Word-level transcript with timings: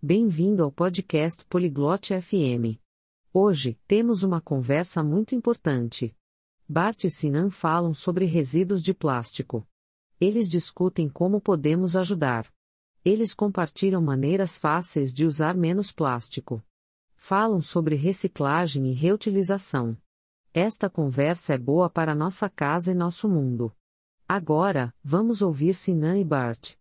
Bem-vindo 0.00 0.62
ao 0.62 0.70
podcast 0.70 1.44
Poliglote 1.46 2.14
FM. 2.20 2.78
Hoje, 3.32 3.76
temos 3.84 4.22
uma 4.22 4.40
conversa 4.40 5.02
muito 5.02 5.34
importante. 5.34 6.16
Bart 6.68 7.02
e 7.02 7.10
Sinan 7.10 7.50
falam 7.50 7.92
sobre 7.92 8.24
resíduos 8.24 8.80
de 8.80 8.94
plástico. 8.94 9.66
Eles 10.20 10.48
discutem 10.48 11.08
como 11.08 11.40
podemos 11.40 11.96
ajudar. 11.96 12.46
Eles 13.04 13.34
compartilham 13.34 14.00
maneiras 14.00 14.56
fáceis 14.56 15.12
de 15.12 15.26
usar 15.26 15.56
menos 15.56 15.90
plástico. 15.90 16.64
Falam 17.16 17.60
sobre 17.60 17.96
reciclagem 17.96 18.86
e 18.92 18.94
reutilização. 18.94 19.98
Esta 20.54 20.88
conversa 20.88 21.54
é 21.54 21.58
boa 21.58 21.90
para 21.90 22.14
nossa 22.14 22.48
casa 22.48 22.92
e 22.92 22.94
nosso 22.94 23.28
mundo. 23.28 23.74
Agora, 24.28 24.94
vamos 25.02 25.42
ouvir 25.42 25.74
Sinan 25.74 26.20
e 26.20 26.24
Bart. 26.24 26.77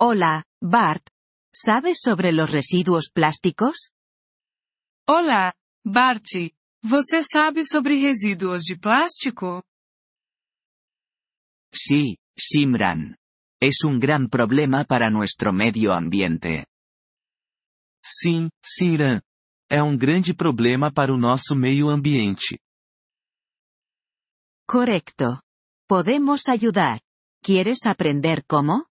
Hola, 0.00 0.44
Bart. 0.62 1.08
¿Sabes 1.52 1.98
sobre 2.00 2.30
los 2.30 2.52
residuos 2.52 3.10
plásticos? 3.12 3.90
Olá, 5.08 5.54
Bart. 5.84 6.24
Você 6.84 7.20
sabe 7.20 7.64
sobre 7.64 8.00
resíduos 8.00 8.62
de 8.62 8.76
plástico? 8.76 9.64
Sí, 11.72 12.16
Simran. 12.36 13.16
Es 13.60 13.82
un 13.82 13.98
gran 13.98 14.28
problema 14.28 14.84
para 14.84 15.10
nuestro 15.10 15.52
medio 15.52 15.92
ambiente. 15.92 16.66
Sim, 18.00 18.50
Simran. 18.64 19.20
É 19.68 19.82
um 19.82 19.96
grande 19.96 20.32
problema 20.32 20.92
para 20.92 21.12
o 21.12 21.18
nosso 21.18 21.56
meio 21.56 21.90
ambiente. 21.90 22.60
Correcto. 24.64 25.42
Podemos 25.88 26.48
ayudar. 26.48 27.00
¿Quieres 27.42 27.84
aprender 27.84 28.44
cómo? 28.46 28.86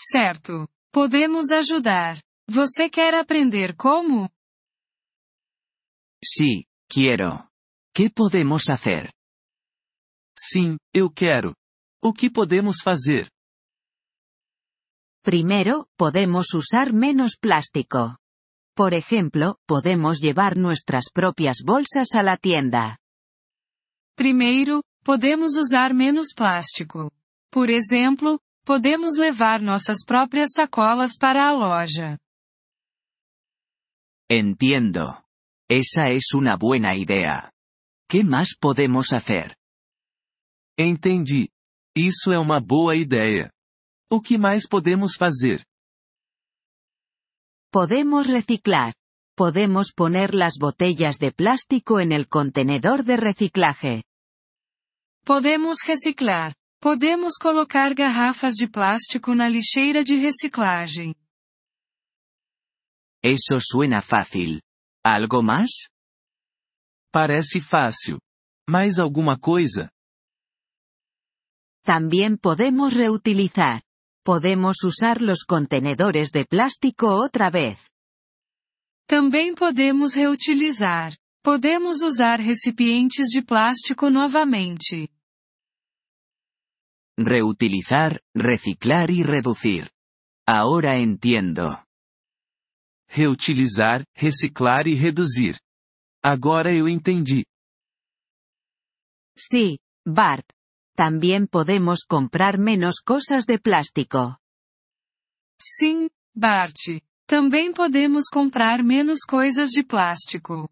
Certo. 0.00 0.68
Podemos 0.92 1.50
ajudar. 1.50 2.22
Você 2.48 2.88
quer 2.88 3.14
aprender 3.16 3.74
como? 3.74 4.30
Sí, 6.24 6.66
quiero. 6.88 7.50
¿Qué 7.92 8.08
podemos 8.08 8.68
hacer? 8.68 9.12
Sim, 10.38 10.76
eu 10.94 11.10
quero. 11.10 11.56
O 12.00 12.12
que 12.12 12.30
podemos 12.30 12.76
fazer? 12.80 13.28
Primero, 15.24 15.88
podemos 15.96 16.54
usar 16.54 16.92
menos 16.92 17.36
plástico. 17.36 18.18
Por 18.76 18.94
ejemplo, 18.94 19.58
podemos 19.66 20.20
llevar 20.20 20.56
nuestras 20.56 21.10
propias 21.12 21.58
bolsas 21.64 22.14
a 22.14 22.22
la 22.22 22.36
tienda. 22.36 22.98
Primeiro, 24.14 24.84
podemos 25.02 25.56
usar 25.56 25.92
menos 25.92 26.34
plástico. 26.36 27.10
Por 27.50 27.70
exemplo, 27.70 28.40
podemos 28.68 29.16
levar 29.16 29.62
nossas 29.62 30.04
próprias 30.04 30.50
sacolas 30.52 31.16
para 31.16 31.48
a 31.48 31.54
loja. 31.54 32.18
Entiendo. 34.28 35.24
Esa 35.70 36.10
es 36.10 36.34
una 36.34 36.56
buena 36.56 36.94
idea. 36.94 37.50
¿Qué 38.10 38.24
más 38.24 38.54
podemos 38.60 39.14
hacer? 39.14 39.56
Entendi. 40.78 41.48
Isso 41.96 42.30
é 42.30 42.38
uma 42.38 42.60
boa 42.60 42.94
ideia. 42.94 43.50
O 44.10 44.20
que 44.20 44.36
mais 44.36 44.68
podemos 44.68 45.16
fazer? 45.16 45.64
Podemos 47.72 48.26
reciclar. 48.26 48.92
Podemos 49.34 49.92
poner 49.94 50.34
las 50.34 50.58
botellas 50.60 51.16
de 51.18 51.32
plástico 51.32 52.00
en 52.00 52.12
el 52.12 52.28
contenedor 52.28 53.04
de 53.04 53.16
reciclaje. 53.16 54.04
Podemos 55.24 55.78
reciclar. 55.86 56.57
Podemos 56.80 57.36
colocar 57.36 57.92
garrafas 57.92 58.54
de 58.54 58.68
plástico 58.68 59.34
na 59.34 59.48
lixeira 59.48 60.04
de 60.04 60.14
reciclagem. 60.14 61.12
Eso 63.20 63.58
suena 63.60 64.00
fácil. 64.00 64.60
¿Algo 65.04 65.42
más? 65.42 65.90
Parece 67.12 67.60
fácil. 67.60 68.20
Mais 68.68 69.00
alguma 69.00 69.36
coisa? 69.36 69.90
También 71.82 72.36
podemos 72.36 72.94
reutilizar. 72.94 73.82
Podemos 74.24 74.84
usar 74.84 75.20
los 75.20 75.42
contenedores 75.42 76.30
de 76.30 76.44
plástico 76.44 77.08
otra 77.08 77.50
vez. 77.50 77.88
Também 79.08 79.52
podemos 79.54 80.14
reutilizar. 80.14 81.16
Podemos 81.42 82.02
usar 82.02 82.38
recipientes 82.38 83.30
de 83.30 83.42
plástico 83.42 84.10
novamente. 84.10 85.08
Reutilizar, 87.20 88.22
reciclar 88.32 89.10
y 89.10 89.24
reducir. 89.24 89.90
Ahora 90.46 90.98
entiendo. 90.98 91.84
Reutilizar, 93.08 94.06
reciclar 94.14 94.86
e 94.86 94.94
reduzir. 94.94 95.58
Agora 96.22 96.72
eu 96.72 96.88
entendi. 96.88 97.44
Sí, 99.36 99.80
Bart. 100.06 100.46
También 100.94 101.48
podemos 101.48 102.04
comprar 102.08 102.56
menos 102.56 103.00
cosas 103.04 103.46
de 103.46 103.58
plástico. 103.58 104.38
Sim, 105.60 106.08
Bart. 106.32 107.02
Também 107.26 107.72
podemos 107.72 108.28
comprar 108.32 108.84
menos 108.84 109.24
coisas 109.28 109.70
de 109.70 109.82
plástico. 109.82 110.70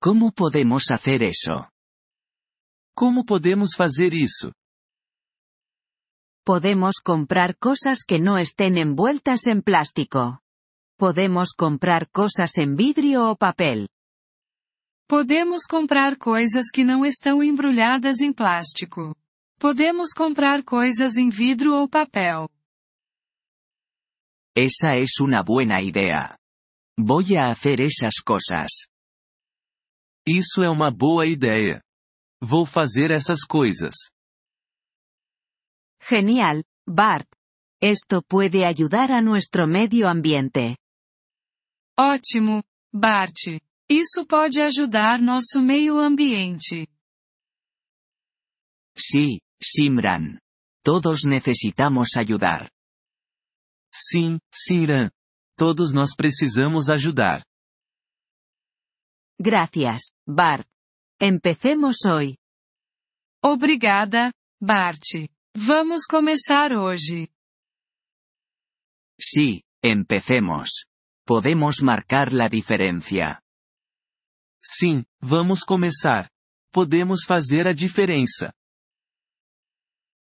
¿Cómo 0.00 0.32
podemos 0.32 0.90
hacer 0.90 1.22
eso? 1.22 1.73
Como 2.96 3.24
podemos 3.24 3.74
fazer 3.76 4.14
isso? 4.14 4.52
Podemos 6.44 6.96
comprar 7.02 7.56
cosas 7.56 8.04
que 8.06 8.20
no 8.20 8.38
estén 8.38 8.76
envueltas 8.76 9.46
en 9.46 9.62
plástico. 9.62 10.38
Podemos 10.96 11.54
comprar 11.56 12.08
cosas 12.10 12.56
en 12.58 12.76
vidrio 12.76 13.30
o 13.30 13.36
papel. 13.36 13.88
Podemos 15.08 15.66
comprar 15.66 16.16
coisas 16.18 16.70
que 16.72 16.84
não 16.84 17.04
estão 17.04 17.42
embrulhadas 17.42 18.20
em 18.20 18.32
plástico. 18.32 19.16
Podemos 19.58 20.12
comprar 20.12 20.62
coisas 20.62 21.16
em 21.16 21.30
vidro 21.30 21.74
ou 21.74 21.88
papel. 21.88 22.48
Esa 24.56 24.96
es 24.96 25.18
una 25.20 25.42
buena 25.42 25.82
idea. 25.82 26.38
Voy 26.96 27.36
a 27.36 27.50
hacer 27.50 27.80
esas 27.80 28.20
cosas. 28.22 28.86
Isso 30.24 30.62
é 30.62 30.70
uma 30.70 30.92
boa 30.92 31.26
ideia. 31.26 31.82
Vou 32.44 32.66
fazer 32.66 33.10
essas 33.10 33.42
coisas. 33.42 33.94
Genial, 35.98 36.62
Bart. 36.86 37.26
Esto 37.80 38.22
puede 38.22 38.66
ayudar 38.66 39.10
a 39.10 39.22
nuestro 39.22 39.66
medio 39.66 40.06
ambiente. 40.06 40.76
Ótimo, 41.98 42.62
Bart. 42.92 43.62
Isso 43.88 44.26
pode 44.26 44.60
ajudar 44.60 45.20
nosso 45.22 45.62
meio 45.62 45.98
ambiente. 45.98 46.86
Sí, 48.94 49.40
Simran. 49.62 50.38
Todos 50.82 51.24
necesitamos 51.24 52.14
ayudar. 52.16 52.70
Sim, 53.90 54.38
Simran. 54.52 55.10
Todos 55.56 55.94
nós 55.94 56.14
precisamos 56.14 56.90
ajudar. 56.90 57.42
Gracias, 59.38 60.12
Bart. 60.26 60.73
Empecemos 61.26 62.04
hoy. 62.04 62.36
Obrigada, 63.42 64.30
Bart. 64.60 65.00
Vamos 65.56 66.04
começar 66.04 66.74
hoje. 66.74 67.30
Sí, 69.18 69.62
empecemos. 69.82 70.84
Podemos 71.26 71.80
marcar 71.80 72.34
la 72.34 72.48
diferencia. 72.48 73.40
Sim, 74.62 75.04
vamos 75.18 75.64
começar. 75.64 76.28
Podemos 76.70 77.24
fazer 77.26 77.66
a 77.68 77.72
diferença. 77.72 78.52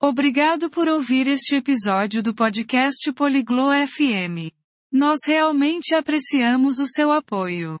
Obrigado 0.00 0.70
por 0.70 0.88
ouvir 0.88 1.26
este 1.26 1.56
episódio 1.56 2.22
do 2.22 2.32
podcast 2.32 3.12
Poliglo 3.12 3.72
FM. 3.72 4.52
Nós 4.92 5.18
realmente 5.26 5.92
apreciamos 5.92 6.78
o 6.78 6.86
seu 6.86 7.10
apoio. 7.10 7.80